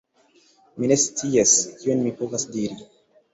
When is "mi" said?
0.77-0.89, 2.07-2.15